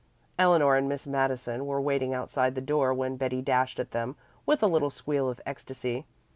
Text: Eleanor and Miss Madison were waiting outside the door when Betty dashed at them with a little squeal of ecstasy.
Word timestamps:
Eleanor 0.39 0.75
and 0.77 0.89
Miss 0.89 1.05
Madison 1.05 1.67
were 1.67 1.79
waiting 1.79 2.11
outside 2.11 2.55
the 2.55 2.59
door 2.59 2.91
when 2.91 3.17
Betty 3.17 3.39
dashed 3.43 3.79
at 3.79 3.91
them 3.91 4.15
with 4.47 4.63
a 4.63 4.67
little 4.67 4.89
squeal 4.89 5.29
of 5.29 5.39
ecstasy. 5.45 6.07